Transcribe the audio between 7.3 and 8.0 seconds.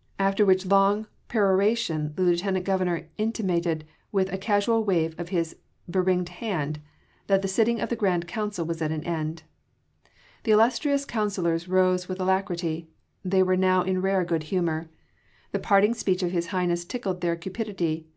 the sitting of the